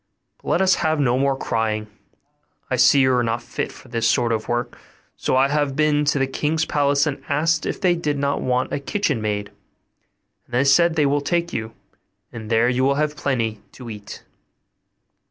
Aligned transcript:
but 0.41 0.49
let 0.49 0.61
us 0.63 0.73
have 0.81 0.99
no 0.99 1.15
more 1.19 1.37
crying; 1.37 1.85
I 2.71 2.75
see 2.75 3.01
you 3.01 3.13
are 3.13 3.23
not 3.23 3.43
fit 3.43 3.71
for 3.71 3.87
this 3.87 4.07
sort 4.09 4.31
of 4.31 4.47
work, 4.47 4.75
so 5.15 5.35
I 5.35 5.47
have 5.49 5.75
been 5.75 6.05
to 6.05 6.17
the 6.17 6.25
king's 6.25 6.65
palace, 6.65 7.05
and 7.05 7.21
asked 7.29 7.67
if 7.67 7.79
they 7.79 7.93
did 7.93 8.17
not 8.17 8.41
want 8.41 8.73
a 8.73 8.79
kitchen 8.79 9.21
maid; 9.21 9.49
and 10.47 10.55
they 10.55 10.63
say 10.63 10.87
they 10.87 11.05
will 11.05 11.21
take 11.21 11.53
you, 11.53 11.73
and 12.33 12.49
there 12.49 12.67
you 12.67 12.83
will 12.83 12.95
have 12.95 13.15
plenty 13.15 13.61
to 13.73 13.91
eat. 13.91 14.23